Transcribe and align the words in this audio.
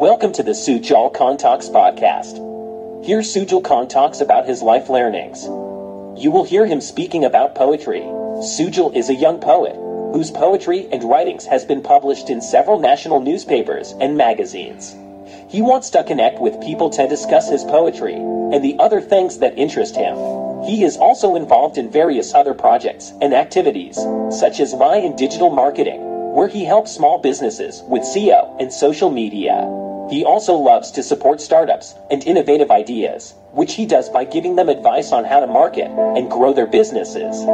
Welcome 0.00 0.32
to 0.32 0.42
the 0.42 0.52
Sujal 0.52 1.12
Khan 1.12 1.36
Talks 1.36 1.68
podcast. 1.68 2.36
Here 3.04 3.18
Sujal 3.20 3.62
Khan 3.62 3.86
talks 3.86 4.22
about 4.22 4.46
his 4.46 4.62
life 4.62 4.88
learnings. 4.88 5.44
You 6.18 6.30
will 6.30 6.44
hear 6.44 6.64
him 6.64 6.80
speaking 6.80 7.22
about 7.22 7.54
poetry. 7.54 8.00
Sujal 8.40 8.96
is 8.96 9.10
a 9.10 9.14
young 9.14 9.40
poet 9.40 9.74
whose 10.14 10.30
poetry 10.30 10.88
and 10.90 11.04
writings 11.04 11.44
has 11.44 11.66
been 11.66 11.82
published 11.82 12.30
in 12.30 12.40
several 12.40 12.80
national 12.80 13.20
newspapers 13.20 13.92
and 14.00 14.16
magazines. 14.16 14.96
He 15.50 15.60
wants 15.60 15.90
to 15.90 16.02
connect 16.02 16.40
with 16.40 16.62
people 16.62 16.88
to 16.88 17.06
discuss 17.06 17.50
his 17.50 17.64
poetry 17.64 18.14
and 18.14 18.64
the 18.64 18.78
other 18.78 19.02
things 19.02 19.36
that 19.40 19.58
interest 19.58 19.96
him. 19.96 20.16
He 20.64 20.82
is 20.82 20.96
also 20.96 21.36
involved 21.36 21.76
in 21.76 21.90
various 21.90 22.32
other 22.32 22.54
projects 22.54 23.12
and 23.20 23.34
activities, 23.34 23.96
such 24.30 24.60
as 24.60 24.72
My 24.72 24.96
and 24.96 25.14
Digital 25.18 25.50
Marketing, 25.50 26.00
where 26.32 26.48
he 26.48 26.64
helps 26.64 26.90
small 26.90 27.18
businesses 27.18 27.82
with 27.86 28.00
SEO 28.00 28.58
and 28.58 28.72
social 28.72 29.10
media. 29.10 29.79
He 30.10 30.24
also 30.24 30.56
loves 30.56 30.90
to 30.92 31.04
support 31.04 31.40
startups 31.40 31.94
and 32.10 32.26
innovative 32.26 32.72
ideas, 32.72 33.34
which 33.52 33.74
he 33.74 33.86
does 33.86 34.08
by 34.08 34.24
giving 34.24 34.56
them 34.56 34.68
advice 34.68 35.12
on 35.12 35.24
how 35.24 35.38
to 35.38 35.46
market 35.46 35.88
and 35.88 36.28
grow 36.28 36.52
their 36.52 36.66
businesses. 36.66 37.46